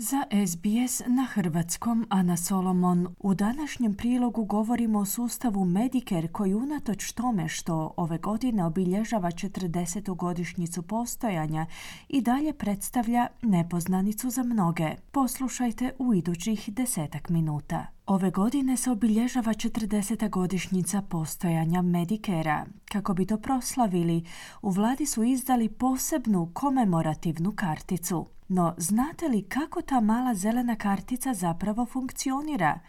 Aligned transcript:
Za 0.00 0.24
SBS 0.46 1.02
na 1.06 1.24
hrvatskom 1.24 2.06
Ana 2.08 2.36
Solomon. 2.36 3.14
U 3.18 3.34
današnjem 3.34 3.94
prilogu 3.94 4.44
govorimo 4.44 4.98
o 4.98 5.04
sustavu 5.04 5.64
Medicare 5.64 6.28
koji 6.28 6.54
unatoč 6.54 7.12
tome 7.12 7.48
što 7.48 7.94
ove 7.96 8.18
godine 8.18 8.64
obilježava 8.64 9.30
40. 9.30 10.16
godišnjicu 10.16 10.82
postojanja 10.82 11.66
i 12.08 12.20
dalje 12.20 12.52
predstavlja 12.52 13.26
nepoznanicu 13.42 14.30
za 14.30 14.42
mnoge. 14.42 14.90
Poslušajte 15.12 15.92
u 15.98 16.14
idućih 16.14 16.68
desetak 16.72 17.28
minuta. 17.28 17.86
Ove 18.06 18.30
godine 18.30 18.76
se 18.76 18.90
obilježava 18.90 19.52
40. 19.52 20.30
godišnjica 20.30 21.02
postojanja 21.02 21.82
Medikera. 21.82 22.66
Kako 22.84 23.14
bi 23.14 23.26
to 23.26 23.36
proslavili, 23.36 24.24
u 24.62 24.70
vladi 24.70 25.06
su 25.06 25.24
izdali 25.24 25.68
posebnu 25.68 26.50
komemorativnu 26.54 27.52
karticu. 27.52 28.26
No, 28.48 28.74
znate 28.76 29.28
li 29.28 29.42
kako 29.42 29.82
ta 29.82 30.00
mala 30.00 30.34
zelena 30.34 30.76
kartica 30.76 31.34
zapravo 31.34 31.86
funkcionira? 31.86 32.80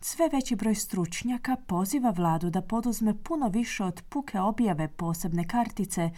Sve 0.00 0.28
veći 0.28 0.56
broj 0.56 0.74
stručnjaka 0.74 1.56
poziva 1.66 2.10
vladu 2.10 2.50
da 2.50 2.62
poduzme 2.62 3.22
puno 3.22 3.48
više 3.48 3.84
od 3.84 4.02
puke 4.08 4.40
objave 4.40 4.88
posebne 4.88 5.48
kartice 5.48 6.10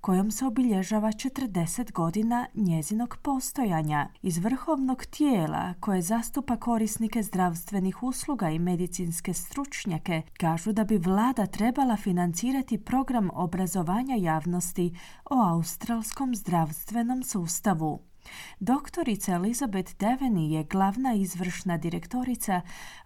kojom 0.00 0.30
se 0.30 0.46
obilježava 0.46 1.08
40 1.08 1.92
godina 1.92 2.46
njezinog 2.54 3.16
postojanja. 3.22 4.08
Iz 4.22 4.38
vrhovnog 4.38 5.04
tijela 5.04 5.74
koje 5.80 6.02
zastupa 6.02 6.56
korisnike 6.56 7.22
zdravstvenih 7.22 8.02
usluga 8.02 8.50
i 8.50 8.58
medicinske 8.58 9.34
stručnjake 9.34 10.22
kažu 10.38 10.72
da 10.72 10.84
bi 10.84 10.98
vlada 10.98 11.46
trebala 11.46 11.96
financirati 11.96 12.78
program 12.78 13.30
obrazovanja 13.32 14.16
javnosti 14.16 14.94
o 15.24 15.34
australskom 15.34 16.34
zdravstvenom 16.34 17.22
sustavu. 17.22 18.13
Doktorica 18.60 19.32
Elizabeth 19.32 19.92
Deveni 20.00 20.52
je 20.52 20.64
glavna 20.64 21.14
izvršna 21.14 21.78
direktorica 21.78 22.60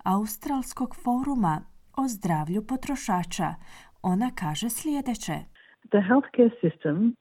Australskog 0.04 0.96
foruma 0.96 1.62
o 1.96 2.08
zdravlju 2.08 2.66
potrošača. 2.66 3.54
Ona 4.02 4.30
kaže 4.34 4.68
sljedeće. 4.70 5.38
The 5.90 6.00
healthcare 6.08 6.50
system 6.62 7.14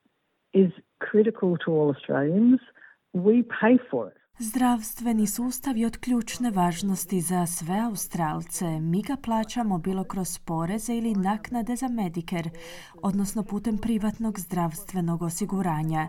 is 0.53 0.72
critical 1.11 1.57
to 1.66 1.72
all 1.72 1.88
Australians. 1.95 2.61
We 3.13 3.44
pay 3.61 3.77
for 3.89 4.07
it. 4.11 4.17
Zdravstveni 4.39 5.27
sustav 5.27 5.77
je 5.77 5.88
od 5.88 5.97
ključne 5.97 6.52
važnosti 6.52 7.22
za 7.22 7.45
sve 7.45 7.79
Australce. 7.79 8.66
Mi 8.66 9.02
ga 9.02 9.16
plaćamo 9.23 9.77
bilo 9.77 10.03
kroz 10.03 10.39
poreze 10.39 10.95
ili 10.95 11.13
naknade 11.13 11.75
za 11.75 11.88
Medicare, 11.88 12.50
odnosno 13.03 13.44
putem 13.44 13.77
privatnog 13.77 14.39
zdravstvenog 14.39 15.22
osiguranja 15.22 16.07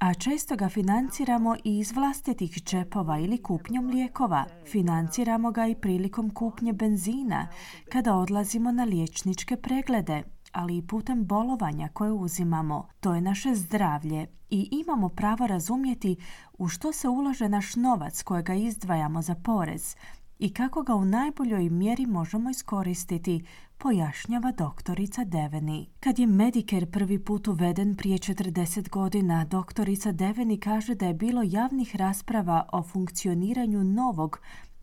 a 0.00 0.14
često 0.14 0.56
ga 0.56 0.68
financiramo 0.68 1.56
i 1.64 1.78
iz 1.78 1.92
vlastitih 1.92 2.62
džepova 2.64 3.18
ili 3.18 3.42
kupnjom 3.42 3.86
lijekova. 3.86 4.44
Financiramo 4.70 5.50
ga 5.50 5.66
i 5.66 5.74
prilikom 5.74 6.30
kupnje 6.30 6.72
benzina, 6.72 7.48
kada 7.92 8.14
odlazimo 8.14 8.72
na 8.72 8.84
liječničke 8.84 9.56
preglede, 9.56 10.22
ali 10.52 10.76
i 10.76 10.86
putem 10.86 11.26
bolovanja 11.26 11.88
koje 11.92 12.12
uzimamo. 12.12 12.88
To 13.00 13.14
je 13.14 13.20
naše 13.20 13.54
zdravlje 13.54 14.26
i 14.50 14.68
imamo 14.70 15.08
pravo 15.08 15.46
razumjeti 15.46 16.16
u 16.58 16.68
što 16.68 16.92
se 16.92 17.08
ulaže 17.08 17.48
naš 17.48 17.76
novac 17.76 18.22
kojega 18.22 18.54
izdvajamo 18.54 19.22
za 19.22 19.34
porez 19.34 19.96
i 20.38 20.52
kako 20.54 20.82
ga 20.82 20.94
u 20.94 21.04
najboljoj 21.04 21.70
mjeri 21.70 22.06
možemo 22.06 22.50
iskoristiti, 22.50 23.44
pojašnjava 23.78 24.52
doktorica 24.58 25.24
Deveni. 25.24 25.88
Kad 26.00 26.18
je 26.18 26.26
Medicare 26.26 26.86
prvi 26.92 27.18
put 27.24 27.48
uveden 27.48 27.96
prije 27.96 28.18
40 28.18 28.90
godina, 28.90 29.44
doktorica 29.44 30.12
Deveni 30.12 30.60
kaže 30.60 30.94
da 30.94 31.06
je 31.06 31.14
bilo 31.14 31.42
javnih 31.44 31.96
rasprava 31.96 32.68
o 32.72 32.82
funkcioniranju 32.82 33.84
novog 33.84 34.40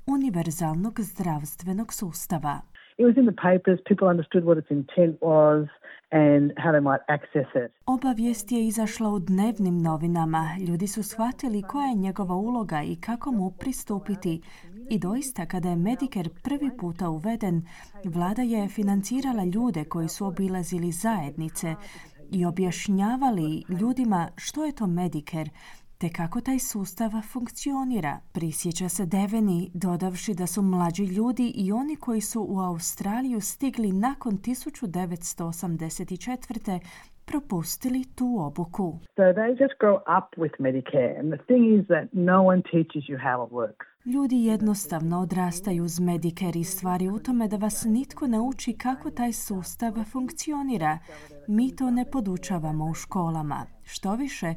univerzalnog 0.07 0.99
zdravstvenog 0.99 1.93
sustava. 1.93 2.61
It 2.97 3.05
was 3.05 3.17
in 3.17 3.25
the 3.25 3.35
papers, 3.49 3.79
people 3.89 4.07
understood 4.07 4.43
what 4.43 4.57
its 4.61 4.71
intent 4.71 5.15
was 5.21 5.67
and 6.11 6.51
how 6.63 6.71
they 6.71 6.83
might 6.89 7.03
access 7.07 7.49
it. 7.65 7.71
Obavijest 7.85 8.51
je 8.51 8.67
izašla 8.67 9.09
u 9.09 9.19
dnevnim 9.19 9.81
novinama. 9.81 10.49
Ljudi 10.67 10.87
su 10.87 11.03
shvatili 11.03 11.61
koja 11.61 11.87
je 11.87 11.95
njegova 11.95 12.35
uloga 12.35 12.83
i 12.83 12.95
kako 12.95 13.31
mu 13.31 13.51
pristupiti. 13.59 14.41
I 14.89 14.99
doista, 14.99 15.45
kada 15.45 15.69
je 15.69 15.75
Medicare 15.75 16.29
prvi 16.43 16.77
puta 16.77 17.09
uveden, 17.09 17.67
vlada 18.03 18.41
je 18.41 18.69
financirala 18.69 19.43
ljude 19.43 19.83
koji 19.83 20.09
su 20.09 20.25
obilazili 20.25 20.91
zajednice 20.91 21.75
i 22.31 22.45
objašnjavali 22.45 23.63
ljudima 23.69 24.29
što 24.37 24.65
je 24.65 24.71
to 24.71 24.87
Medicare, 24.87 25.49
te 26.03 26.09
kako 26.09 26.41
taj 26.41 26.59
sustav 26.59 27.11
funkcionira. 27.33 28.19
Prisjeća 28.33 28.89
se 28.89 29.05
Deveni, 29.05 29.71
dodavši 29.73 30.33
da 30.33 30.47
su 30.47 30.61
mlađi 30.61 31.05
ljudi 31.05 31.53
i 31.55 31.71
oni 31.71 31.95
koji 31.95 32.21
su 32.21 32.45
u 32.49 32.59
Australiju 32.59 33.41
stigli 33.41 33.91
nakon 33.91 34.33
1984 34.33 36.79
propustili 37.25 38.03
tu 38.17 38.35
obuku. 38.39 38.99
So 39.15 39.21
they 39.21 39.61
just 39.61 39.73
grow 39.83 39.97
up 40.17 40.27
with 40.43 40.55
Medicare 40.59 41.19
and 41.19 41.33
the 41.33 41.41
thing 41.49 41.63
is 41.79 41.85
that 41.93 42.05
no 42.11 42.37
one 42.51 42.61
teaches 42.61 43.03
you 43.09 43.17
how 43.27 43.37
it 43.45 43.51
works. 43.51 43.85
Ljudi 44.05 44.45
jednostavno 44.45 45.19
odrastaju 45.19 45.83
uz 45.83 45.99
Medicare 45.99 46.59
i 46.59 46.63
stvari 46.63 47.09
u 47.09 47.19
tome 47.19 47.47
da 47.47 47.57
vas 47.57 47.85
nitko 47.85 48.27
ne 48.27 48.39
uči 48.39 48.77
kako 48.77 49.11
taj 49.11 49.33
sustav 49.33 49.93
funkcionira. 50.11 50.99
Mi 51.47 51.75
to 51.75 51.91
ne 51.91 52.05
podučavamo 52.11 52.85
u 52.85 52.93
školama. 52.93 53.65
Što 53.83 54.15
više, 54.15 54.53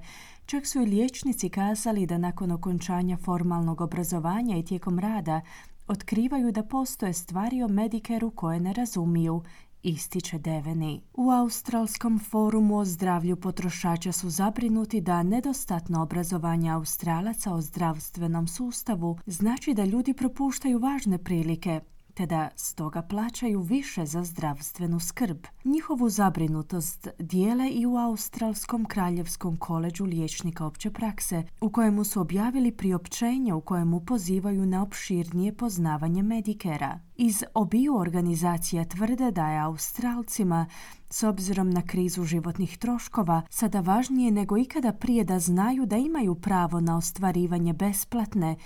Čak 0.46 0.66
su 0.66 0.80
i 0.80 0.86
liječnici 0.86 1.48
kazali 1.48 2.06
da 2.06 2.18
nakon 2.18 2.50
okončanja 2.50 3.16
formalnog 3.16 3.80
obrazovanja 3.80 4.56
i 4.56 4.64
tijekom 4.64 4.98
rada 4.98 5.40
otkrivaju 5.88 6.52
da 6.52 6.62
postoje 6.62 7.12
stvari 7.12 7.62
o 7.62 7.68
Medikeru 7.68 8.30
koje 8.30 8.60
ne 8.60 8.72
razumiju, 8.72 9.42
ističe 9.82 10.38
Deveni. 10.38 11.02
U 11.14 11.30
Australskom 11.30 12.18
forumu 12.18 12.76
o 12.76 12.84
zdravlju 12.84 13.36
potrošača 13.36 14.12
su 14.12 14.30
zabrinuti 14.30 15.00
da 15.00 15.22
nedostatno 15.22 16.02
obrazovanje 16.02 16.70
Australaca 16.70 17.54
o 17.54 17.60
zdravstvenom 17.60 18.48
sustavu 18.48 19.18
znači 19.26 19.74
da 19.74 19.84
ljudi 19.84 20.14
propuštaju 20.14 20.78
važne 20.78 21.18
prilike 21.18 21.80
te 22.16 22.26
da 22.26 22.48
stoga 22.56 23.02
plaćaju 23.02 23.60
više 23.60 24.06
za 24.06 24.24
zdravstvenu 24.24 25.00
skrb. 25.00 25.38
Njihovu 25.64 26.08
zabrinutost 26.08 27.08
dijele 27.18 27.70
i 27.70 27.86
u 27.86 27.96
Australskom 27.96 28.84
kraljevskom 28.84 29.56
koleđu 29.56 30.04
liječnika 30.04 30.66
opće 30.66 30.90
prakse, 30.90 31.42
u 31.60 31.70
kojemu 31.70 32.04
su 32.04 32.20
objavili 32.20 32.72
priopćenje 32.72 33.54
u 33.54 33.60
kojemu 33.60 34.00
pozivaju 34.00 34.66
na 34.66 34.82
opširnije 34.82 35.52
poznavanje 35.52 36.22
medikera. 36.22 37.00
Iz 37.16 37.44
obiju 37.54 37.96
organizacija 37.96 38.84
tvrde 38.84 39.30
da 39.30 39.50
je 39.50 39.60
Australcima 39.60 40.66
s 41.10 41.22
obzirom 41.22 41.70
na 41.70 41.82
krizu 41.82 42.24
životnih 42.24 42.78
troškova, 42.78 43.42
sada 43.50 43.80
važnije 43.80 44.30
nego 44.30 44.58
ikada 44.58 44.92
prije 44.92 45.24
da 45.24 45.38
znaju 45.38 45.86
da 45.86 45.96
imaju 45.96 46.34
pravo 46.34 46.80
na 46.80 46.96
ostvarivanje 46.96 47.72
besplatne 47.72 48.56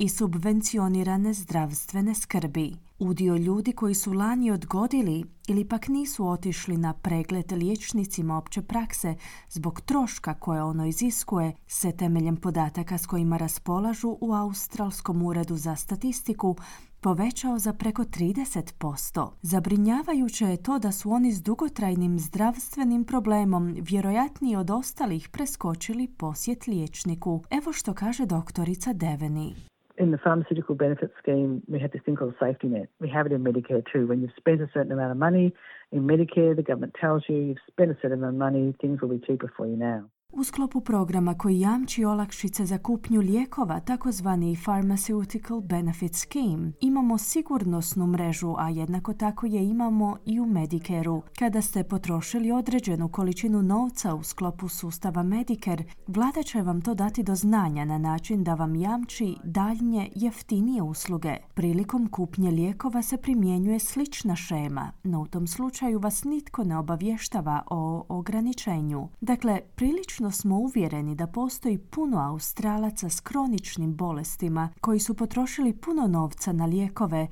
i 0.00 0.08
subvencionirane 0.08 1.34
zdravstvene 1.34 2.14
skrbi. 2.14 2.76
Udio 2.98 3.36
ljudi 3.36 3.72
koji 3.72 3.94
su 3.94 4.12
lani 4.12 4.50
odgodili 4.50 5.24
ili 5.48 5.64
pak 5.64 5.88
nisu 5.88 6.28
otišli 6.28 6.76
na 6.76 6.92
pregled 6.92 7.52
liječnicima 7.52 8.38
opće 8.38 8.62
prakse 8.62 9.14
zbog 9.50 9.80
troška 9.80 10.34
koje 10.34 10.62
ono 10.62 10.86
iziskuje 10.86 11.52
se 11.66 11.92
temeljem 11.92 12.36
podataka 12.36 12.98
s 12.98 13.06
kojima 13.06 13.36
raspolažu 13.36 14.16
u 14.20 14.32
Australskom 14.34 15.22
uredu 15.22 15.56
za 15.56 15.76
statistiku 15.76 16.56
povećao 17.00 17.58
za 17.58 17.72
preko 17.72 18.02
30%. 18.02 19.28
Zabrinjavajuće 19.42 20.46
je 20.46 20.62
to 20.62 20.78
da 20.78 20.92
su 20.92 21.10
oni 21.10 21.32
s 21.32 21.42
dugotrajnim 21.42 22.18
zdravstvenim 22.18 23.04
problemom 23.04 23.76
vjerojatniji 23.80 24.56
od 24.56 24.70
ostalih 24.70 25.28
preskočili 25.28 26.08
posjet 26.08 26.66
liječniku. 26.66 27.42
Evo 27.50 27.72
što 27.72 27.94
kaže 27.94 28.26
doktorica 28.26 28.92
Deveni. 28.92 29.70
In 30.00 30.12
the 30.12 30.18
pharmaceutical 30.18 30.74
benefit 30.74 31.12
scheme, 31.22 31.62
we 31.68 31.78
have 31.78 31.92
this 31.92 32.00
thing 32.06 32.16
called 32.16 32.32
a 32.34 32.44
safety 32.44 32.68
net. 32.68 32.88
We 33.00 33.10
have 33.10 33.26
it 33.26 33.32
in 33.32 33.44
Medicare 33.44 33.84
too. 33.92 34.06
When 34.06 34.22
you've 34.22 34.30
spent 34.34 34.62
a 34.62 34.68
certain 34.72 34.90
amount 34.92 35.12
of 35.12 35.18
money 35.18 35.52
in 35.92 36.06
Medicare, 36.06 36.56
the 36.56 36.62
government 36.62 36.96
tells 36.98 37.24
you 37.28 37.36
you've 37.36 37.58
spent 37.70 37.90
a 37.90 37.96
certain 38.00 38.14
amount 38.14 38.34
of 38.34 38.38
money, 38.38 38.74
things 38.80 39.02
will 39.02 39.10
be 39.10 39.18
cheaper 39.18 39.52
for 39.54 39.66
you 39.66 39.76
now. 39.76 40.06
U 40.32 40.44
sklopu 40.44 40.80
programa 40.80 41.34
koji 41.34 41.60
jamči 41.60 42.04
olakšice 42.04 42.66
za 42.66 42.78
kupnju 42.78 43.20
lijekova, 43.20 43.80
takozvani 43.80 44.56
Pharmaceutical 44.64 45.60
Benefit 45.60 46.14
Scheme, 46.14 46.72
imamo 46.80 47.18
sigurnosnu 47.18 48.06
mrežu, 48.06 48.54
a 48.58 48.68
jednako 48.68 49.12
tako 49.12 49.46
je 49.46 49.68
imamo 49.68 50.16
i 50.26 50.40
u 50.40 50.46
Medicareu. 50.46 51.22
Kada 51.38 51.62
ste 51.62 51.84
potrošili 51.84 52.52
određenu 52.52 53.08
količinu 53.08 53.62
novca 53.62 54.14
u 54.14 54.22
sklopu 54.22 54.68
sustava 54.68 55.22
Medicare, 55.22 55.84
vlada 56.06 56.42
će 56.42 56.62
vam 56.62 56.80
to 56.80 56.94
dati 56.94 57.22
do 57.22 57.34
znanja 57.34 57.84
na 57.84 57.98
način 57.98 58.44
da 58.44 58.54
vam 58.54 58.74
jamči 58.74 59.36
daljnje 59.44 60.10
jeftinije 60.14 60.82
usluge. 60.82 61.36
Prilikom 61.54 62.08
kupnje 62.08 62.50
lijekova 62.50 63.02
se 63.02 63.16
primjenjuje 63.16 63.78
slična 63.78 64.36
šema, 64.36 64.92
no 65.04 65.20
u 65.20 65.26
tom 65.26 65.46
slučaju 65.46 65.98
vas 65.98 66.24
nitko 66.24 66.64
ne 66.64 66.78
obavještava 66.78 67.62
o 67.70 68.04
ograničenju. 68.08 69.08
Dakle, 69.20 69.60
prilično 69.76 70.19
Obično 70.20 70.30
smo 70.30 70.58
uvjereni 70.58 71.14
da 71.14 71.26
postoji 71.26 71.78
puno 71.78 72.18
Australaca 72.18 73.08
s 73.08 73.20
kroničnim 73.20 73.96
bolestima 73.96 74.68
koji 74.80 75.00
su 75.00 75.14
potrošili 75.14 75.72
puno 75.72 76.06
novca 76.06 76.52
na 76.52 76.66
lijekove, 76.66 77.28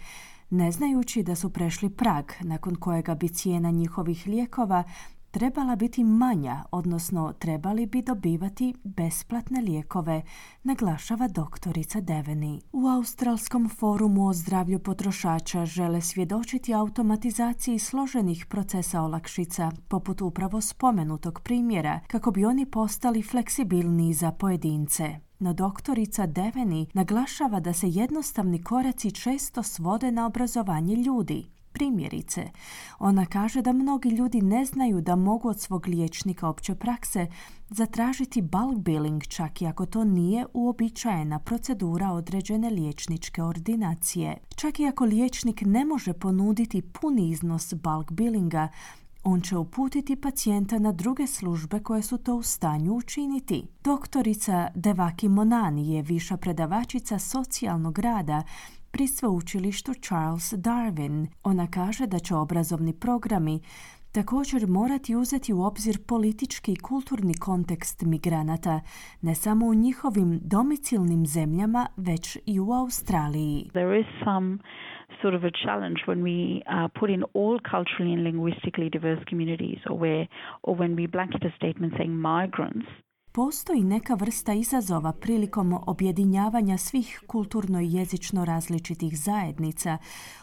ne 0.50 0.72
znajući 0.72 1.22
da 1.22 1.34
su 1.34 1.50
prešli 1.50 1.90
prag 1.90 2.24
nakon 2.40 2.76
kojega 2.76 3.14
bi 3.14 3.28
cijena 3.28 3.70
njihovih 3.70 4.26
lijekova 4.26 4.84
trebala 5.30 5.76
biti 5.76 6.04
manja, 6.04 6.64
odnosno 6.70 7.32
trebali 7.38 7.86
bi 7.86 8.02
dobivati 8.02 8.74
besplatne 8.84 9.60
lijekove, 9.60 10.22
naglašava 10.62 11.28
doktorica 11.28 12.00
Deveni. 12.00 12.60
U 12.72 12.86
Australskom 12.86 13.68
forumu 13.68 14.26
o 14.26 14.32
zdravlju 14.32 14.78
potrošača 14.78 15.66
žele 15.66 16.00
svjedočiti 16.00 16.74
automatizaciji 16.74 17.78
složenih 17.78 18.46
procesa 18.46 19.02
olakšica, 19.02 19.72
poput 19.88 20.22
upravo 20.22 20.60
spomenutog 20.60 21.40
primjera, 21.40 22.00
kako 22.06 22.30
bi 22.30 22.44
oni 22.44 22.66
postali 22.66 23.22
fleksibilniji 23.22 24.14
za 24.14 24.32
pojedince. 24.32 25.18
No 25.38 25.52
doktorica 25.52 26.26
Deveni 26.26 26.86
naglašava 26.94 27.60
da 27.60 27.72
se 27.72 27.88
jednostavni 27.88 28.62
koraci 28.62 29.10
često 29.10 29.62
svode 29.62 30.10
na 30.10 30.26
obrazovanje 30.26 30.96
ljudi. 30.96 31.57
Primjerice, 31.78 32.50
ona 32.98 33.26
kaže 33.26 33.62
da 33.62 33.72
mnogi 33.72 34.08
ljudi 34.08 34.42
ne 34.42 34.64
znaju 34.64 35.00
da 35.00 35.16
mogu 35.16 35.48
od 35.48 35.60
svog 35.60 35.86
liječnika 35.86 36.48
opće 36.48 36.74
prakse 36.74 37.26
zatražiti 37.70 38.42
bulk 38.42 38.78
billing 38.78 39.22
čak 39.22 39.62
i 39.62 39.66
ako 39.66 39.86
to 39.86 40.04
nije 40.04 40.46
uobičajena 40.54 41.38
procedura 41.38 42.10
određene 42.10 42.70
liječničke 42.70 43.42
ordinacije. 43.42 44.36
Čak 44.56 44.80
i 44.80 44.86
ako 44.86 45.04
liječnik 45.04 45.62
ne 45.66 45.84
može 45.84 46.12
ponuditi 46.12 46.82
puni 46.82 47.28
iznos 47.28 47.74
bulk 47.74 48.12
billinga, 48.12 48.68
on 49.24 49.40
će 49.40 49.56
uputiti 49.56 50.16
pacijenta 50.16 50.78
na 50.78 50.92
druge 50.92 51.26
službe 51.26 51.80
koje 51.80 52.02
su 52.02 52.18
to 52.18 52.34
u 52.34 52.42
stanju 52.42 52.94
učiniti. 52.94 53.66
Doktorica 53.84 54.68
Devaki 54.74 55.28
Monani 55.28 55.94
je 55.94 56.02
viša 56.02 56.36
predavačica 56.36 57.18
socijalnog 57.18 57.98
rada 57.98 58.42
pri 58.92 59.06
sveučilištu 59.06 59.92
Charles 59.94 60.52
Darwin. 60.52 61.26
Ona 61.44 61.66
kaže 61.66 62.06
da 62.06 62.18
će 62.18 62.34
obrazovni 62.34 62.92
programi 63.00 63.60
također 64.12 64.68
morati 64.68 65.16
uzeti 65.16 65.52
u 65.52 65.62
obzir 65.62 65.96
politički 66.08 66.72
i 66.72 66.82
kulturni 66.88 67.34
kontekst 67.34 68.02
migranata, 68.02 68.80
ne 69.22 69.34
samo 69.34 69.66
u 69.66 69.74
njihovim 69.74 70.40
domicilnim 70.42 71.26
zemljama, 71.26 71.86
već 71.96 72.38
i 72.46 72.60
u 72.60 72.72
Australiji. 72.72 73.70
There 73.72 74.00
is 74.00 74.06
some 74.24 74.58
sort 75.22 75.34
of 75.34 75.42
a 75.44 75.52
challenge 75.64 76.00
when 76.06 76.20
we 76.30 76.38
uh, 76.56 76.88
put 77.00 77.10
in 77.10 77.22
all 77.38 77.56
culturally 77.74 78.12
and 78.16 78.22
linguistically 78.30 78.88
diverse 78.96 79.22
communities 79.30 79.80
or 79.90 79.96
where 80.02 80.26
or 80.62 80.72
when 80.80 80.92
we 80.98 81.06
blanket 81.16 81.42
a 81.44 81.52
statement 81.56 81.92
saying 81.96 82.14
migrants 82.30 82.88
Postoji 83.32 83.84
neka 83.84 84.14
vrsta 84.14 84.52
izazova 84.52 85.12
prilikom 85.12 85.78
objedinjavanja 85.86 86.78
svih 86.78 87.22
kulturno 87.26 87.80
i 87.80 87.92
jezično 87.92 88.44
različitih 88.44 89.18
zajednica, 89.20 89.98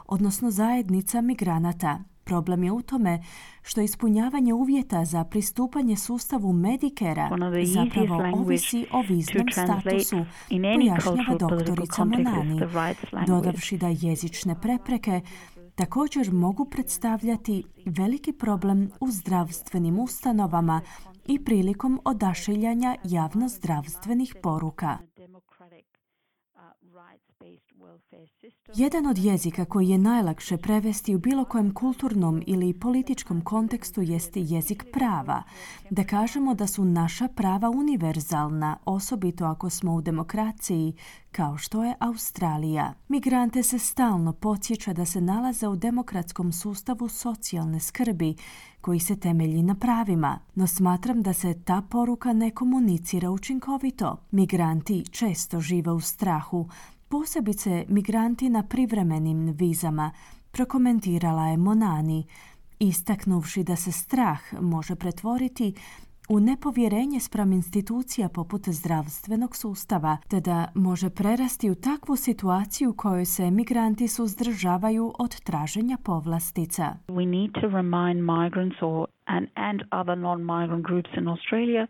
odnosno 0.06 0.52
zajednica 0.52 1.22
migranata. 1.22 2.00
Problem 2.24 2.64
je 2.64 2.72
u 2.72 2.82
tome 2.82 3.24
što 3.62 3.82
ispunjavanje 3.82 4.54
uvjeta 4.54 5.06
za 5.06 5.24
pristupanje 5.24 5.98
sustavu 5.98 6.54
Medikera 6.54 7.30
zapravo 7.66 8.40
ovisi 8.42 8.86
o 8.92 9.02
viznom 9.02 9.46
statusu, 9.52 10.26
pojašnjava 10.50 11.38
doktorica 11.40 12.06
Monani, 12.06 12.62
dodavši 13.28 13.78
da 13.78 13.88
jezične 13.88 14.62
prepreke 14.62 15.22
također 15.76 16.32
mogu 16.34 16.66
predstavljati 16.66 17.64
veliki 17.86 18.34
problem 18.34 18.92
u 19.00 19.12
zdravstvenim 19.12 20.00
ustanovama 20.00 20.82
i 21.26 21.44
prilikom 21.44 22.02
odašiljanja 22.06 22.96
javnozdravstvenih 23.04 24.36
poruka. 24.44 24.98
Jedan 28.76 29.06
od 29.06 29.18
jezika 29.18 29.66
koji 29.66 29.90
je 29.90 29.98
najlakše 29.98 30.58
prevesti 30.58 31.16
u 31.16 31.20
bilo 31.20 31.46
kojem 31.46 31.74
kulturnom 31.74 32.44
ili 32.48 32.80
političkom 32.80 33.42
kontekstu 33.42 34.02
jeste 34.02 34.42
jezik 34.42 34.86
prava. 34.94 35.44
Da 35.90 36.04
kažemo 36.04 36.54
da 36.54 36.68
su 36.68 36.86
naša 36.86 37.28
prava 37.28 37.70
univerzalna, 37.70 38.78
osobito 38.86 39.46
ako 39.46 39.70
smo 39.70 39.94
u 39.94 40.02
demokraciji, 40.02 40.94
kao 41.32 41.58
što 41.58 41.84
je 41.84 41.96
Australija. 42.00 42.94
Migrante 43.08 43.64
se 43.64 43.80
stalno 43.80 44.34
podsjeća 44.34 44.94
da 44.94 45.06
se 45.06 45.22
nalaze 45.22 45.68
u 45.68 45.76
demokratskom 45.76 46.52
sustavu 46.52 47.10
socijalne 47.10 47.80
skrbi, 47.80 48.36
koji 48.82 49.00
se 49.00 49.20
temelji 49.20 49.64
na 49.64 49.76
pravima, 49.76 50.40
no 50.56 50.68
smatram 50.68 51.22
da 51.22 51.34
se 51.34 51.64
ta 51.64 51.82
poruka 51.90 52.34
ne 52.34 52.52
komunicira 52.52 53.32
učinkovito. 53.32 54.18
Migranti 54.32 55.04
često 55.12 55.60
žive 55.60 55.92
u 55.92 56.00
strahu, 56.00 56.70
posebice 57.10 57.86
migranti 57.90 58.50
na 58.50 58.64
privremenim 58.64 59.56
vizama, 59.60 60.12
prokomentirala 60.52 61.48
je 61.48 61.58
Monani, 61.58 62.28
istaknuvši 62.80 63.64
da 63.64 63.76
se 63.76 63.92
strah 63.92 64.40
može 64.62 64.96
pretvoriti 64.96 65.74
u 66.30 66.40
nepovjerenje 66.40 67.20
spram 67.20 67.52
institucija 67.54 68.30
poput 68.30 68.62
zdravstvenog 68.70 69.56
sustava, 69.56 70.18
te 70.30 70.40
da 70.40 70.68
može 70.76 71.10
prerasti 71.10 71.70
u 71.70 71.76
takvu 71.76 72.16
situaciju 72.16 72.90
u 72.90 72.94
kojoj 72.98 73.26
se 73.26 73.52
migranti 73.52 74.08
suzdržavaju 74.08 75.14
od 75.20 75.42
traženja 75.48 75.98
povlastica. 76.06 76.86
We 77.08 77.26
need 77.38 77.52
to 77.62 77.68
remind 77.68 78.18
migrants 78.36 78.78
or 78.82 79.08
and, 79.26 79.48
and 79.56 79.80
other 79.92 80.18
non-migrant 80.18 80.84
groups 80.90 81.10
in 81.18 81.28
Australia 81.28 81.88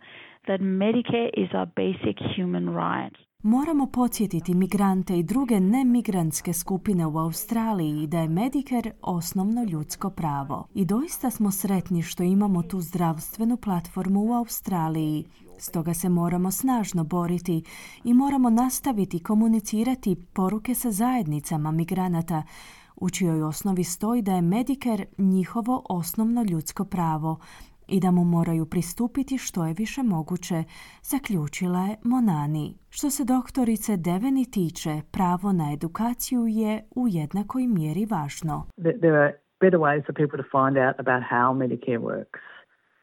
that 0.48 0.60
Medicare 0.62 1.32
is 1.44 1.50
our 1.54 1.68
basic 1.84 2.18
human 2.36 2.66
right. 2.84 3.16
Moramo 3.46 3.86
podsjetiti 3.86 4.54
migrante 4.54 5.20
i 5.20 5.24
druge 5.24 5.60
nemigrantske 5.60 6.54
skupine 6.54 7.06
u 7.06 7.18
Australiji 7.18 8.08
da 8.08 8.20
je 8.20 8.30
Medicare 8.30 8.92
osnovno 9.02 9.64
ljudsko 9.64 10.10
pravo. 10.10 10.68
I 10.74 10.86
doista 10.86 11.32
smo 11.32 11.52
sretni 11.52 12.02
što 12.02 12.24
imamo 12.24 12.64
tu 12.64 12.82
zdravstvenu 12.82 13.58
platformu 13.58 14.24
u 14.24 14.34
Australiji. 14.34 15.26
Stoga 15.58 15.94
se 15.94 16.10
moramo 16.10 16.52
snažno 16.52 17.04
boriti 17.04 17.64
i 18.04 18.14
moramo 18.14 18.50
nastaviti 18.50 19.20
komunicirati 19.20 20.16
poruke 20.34 20.76
sa 20.76 20.92
zajednicama 20.92 21.72
migranata 21.72 22.44
u 22.96 23.10
čijoj 23.10 23.44
osnovi 23.44 23.84
stoji 23.84 24.22
da 24.22 24.36
je 24.36 24.42
Medicare 24.42 25.06
njihovo 25.18 25.82
osnovno 25.90 26.44
ljudsko 26.44 26.86
pravo 26.86 27.40
i 27.88 28.00
da 28.00 28.12
mu 28.12 28.24
moraju 28.24 28.66
pristupiti 28.66 29.38
što 29.38 29.66
je 29.66 29.74
više 29.78 30.04
moguće, 30.04 30.64
zaključila 31.02 31.80
je 31.80 31.96
Monani. 32.04 32.78
Što 32.90 33.10
se 33.10 33.24
doktorice 33.26 33.98
Deveni 33.98 34.52
tiče, 34.52 35.02
pravo 35.12 35.52
na 35.52 35.74
edukaciju 35.74 36.48
je 36.48 36.84
u 36.96 37.08
jednakoj 37.08 37.68
mjeri 37.68 38.06
važno. 38.06 38.66
There 38.78 39.18
are 39.24 39.34
better 39.62 39.80
ways 39.80 40.06
for 40.06 40.14
people 40.22 40.38
to 40.44 40.48
find 40.58 40.76
out 40.86 40.96
about 41.04 41.24
how 41.34 41.48
Medicare 41.64 42.02
works 42.12 42.42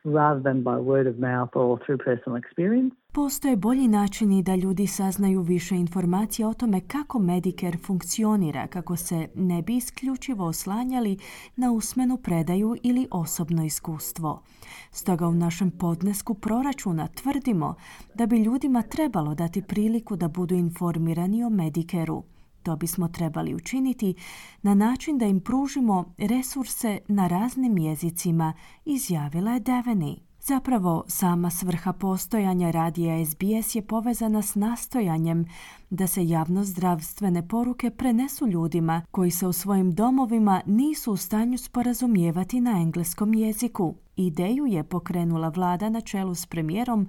rather 0.05 0.43
than 0.43 0.59
by 0.63 0.77
word 0.93 1.07
of 1.13 1.17
mouth 1.19 1.51
or 1.55 1.79
through 1.85 1.99
personal 2.05 2.37
experience. 2.43 2.95
Postoje 3.15 3.57
bolji 3.57 3.89
načini 3.89 4.43
da 4.43 4.55
ljudi 4.55 4.87
saznaju 4.87 5.43
više 5.43 5.77
informacija 5.77 6.49
o 6.49 6.55
tome 6.55 6.81
kako 6.81 7.19
Medicare 7.19 7.79
funkcionira, 7.79 8.67
kako 8.67 8.97
se 8.97 9.29
ne 9.35 9.63
bi 9.63 9.77
isključivo 9.77 10.47
oslanjali 10.47 11.19
na 11.57 11.73
usmenu 11.73 12.17
predaju 12.17 12.77
ili 12.83 13.09
osobno 13.11 13.65
iskustvo. 13.65 14.43
Stoga 14.91 15.29
u 15.29 15.35
našem 15.35 15.71
podnesku 15.71 16.35
proračuna 16.35 17.09
tvrdimo 17.09 17.75
da 18.15 18.27
bi 18.27 18.39
ljudima 18.39 18.83
trebalo 18.83 19.35
dati 19.35 19.63
priliku 19.63 20.17
da 20.17 20.29
budu 20.29 20.55
informirani 20.55 21.45
o 21.45 21.51
Medicareu. 21.51 22.23
To 22.63 22.77
bismo 22.77 23.09
trebali 23.09 23.55
učiniti 23.55 24.15
na 24.63 24.75
način 24.75 25.19
da 25.19 25.27
im 25.27 25.41
pružimo 25.41 26.15
resurse 26.19 26.99
na 27.09 27.29
raznim 27.29 27.79
jezicima, 27.79 28.53
izjavila 28.85 29.53
je 29.53 29.61
Deveni. 29.61 30.32
Zapravo, 30.45 31.05
sama 31.09 31.51
svrha 31.51 31.93
postojanja 31.93 32.71
radija 32.71 33.27
SBS 33.27 33.75
je 33.75 33.83
povezana 33.83 34.43
s 34.43 34.55
nastojanjem 34.55 35.45
da 35.91 36.07
se 36.07 36.29
javno 36.29 36.65
zdravstvene 36.65 37.49
poruke 37.49 37.91
prenesu 37.91 38.47
ljudima 38.47 39.03
koji 39.11 39.31
se 39.31 39.47
u 39.47 39.53
svojim 39.53 39.93
domovima 39.93 40.63
nisu 40.67 41.13
u 41.13 41.17
stanju 41.17 41.59
sporazumijevati 41.59 42.61
na 42.61 42.71
engleskom 42.71 43.35
jeziku. 43.35 43.95
Ideju 44.17 44.67
je 44.67 44.85
pokrenula 44.85 45.49
vlada 45.49 45.89
na 45.89 46.01
čelu 46.01 46.35
s 46.35 46.47
premijerom 46.47 47.09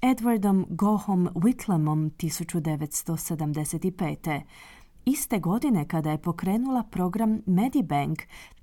Edwardom 0.00 0.66
Gohom 0.68 1.28
Whitlamom 1.34 2.10
1975. 2.10 4.40
Iste 5.04 5.38
godine 5.38 5.88
kada 5.88 6.10
je 6.10 6.18
pokrenula 6.18 6.82
program 6.82 7.40
Medibank, 7.46 8.22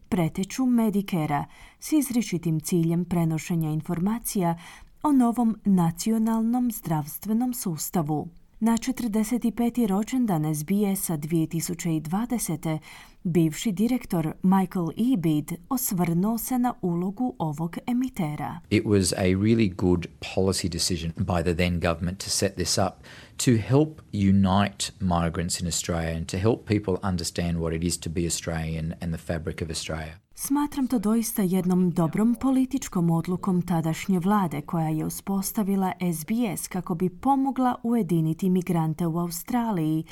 preteču 0.09 0.65
Medikera 0.65 1.45
s 1.79 1.91
izričitim 1.91 2.59
ciljem 2.59 3.05
prenošenja 3.05 3.69
informacija 3.69 4.57
o 5.03 5.11
novom 5.11 5.57
nacionalnom 5.65 6.71
zdravstvenom 6.71 7.53
sustavu. 7.53 8.27
Na 8.61 8.77
45. 8.77 9.87
rođendan 9.87 10.55
SBS-a 10.55 11.17
2020. 11.17 12.79
Bivši 13.23 13.71
direktor 13.71 14.33
Michael 14.43 15.13
Ebid 15.13 15.51
osvrnuo 15.69 16.37
se 16.37 16.59
na 16.59 16.73
ulogu 16.81 17.35
ovog 17.39 17.77
emitera. 17.87 18.59
It 18.69 18.83
was 18.83 19.13
a 19.17 19.23
really 19.23 19.73
good 19.75 20.07
policy 20.35 20.69
decision 20.69 21.11
by 21.17 21.43
the 21.43 21.53
then 21.53 21.79
government 21.79 22.19
to 22.19 22.29
set 22.29 22.55
this 22.55 22.77
up 22.77 22.93
to 23.37 23.51
help 23.51 24.01
unite 24.13 24.91
migrants 24.99 25.61
in 25.61 25.67
Australia 25.67 26.17
and 26.17 26.27
to 26.27 26.37
help 26.37 26.67
people 26.67 26.97
understand 27.03 27.57
what 27.57 27.73
it 27.73 27.83
is 27.83 27.97
to 27.97 28.09
be 28.09 28.25
Australian 28.25 28.93
and 29.01 29.13
the 29.13 29.33
fabric 29.33 29.61
of 29.61 29.69
Australia. 29.69 30.13
Smatram 30.41 30.87
to 30.87 30.99
doista 30.99 31.41
jednom 31.41 31.91
dobrom 31.91 32.35
političkom 32.35 33.09
odlukom 33.09 33.61
tadašnje 33.61 34.19
vlade 34.19 34.61
koja 34.61 34.89
je 34.89 35.05
uspostavila 35.05 35.93
SBS 36.13 36.67
kako 36.67 36.95
bi 36.95 37.09
pomogla 37.09 37.75
ujediniti 37.83 38.49
migrante 38.49 39.07
u 39.07 39.17
Australiji, 39.19 40.03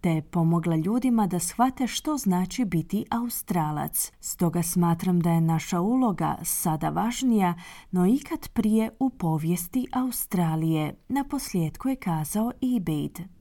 te 0.00 0.22
pomogla 0.30 0.76
ljudima 0.76 1.26
da 1.26 1.38
shvate 1.38 1.86
što 1.86 2.16
znači 2.16 2.64
biti 2.64 3.04
Australac. 3.10 4.12
Stoga 4.20 4.62
smatram 4.62 5.20
da 5.20 5.30
je 5.30 5.40
naša 5.40 5.80
uloga 5.80 6.36
sada 6.42 6.88
važnija, 6.88 7.54
no 7.90 8.06
ikad 8.06 8.48
prije 8.48 8.90
u 8.98 9.10
povijesti 9.10 9.86
Australije, 9.92 10.94
na 11.08 11.24
posljedku 11.24 11.88
je 11.88 11.96
kazao 11.96 12.52
Ebade. 12.76 13.28